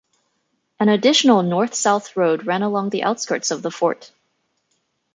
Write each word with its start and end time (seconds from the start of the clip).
An 0.79 0.89
additional 0.89 1.43
north-south 1.43 2.17
road 2.17 2.47
ran 2.47 2.63
along 2.63 2.89
the 2.89 3.03
outskirts 3.03 3.51
of 3.51 3.61
the 3.61 3.69
fort. 3.69 4.11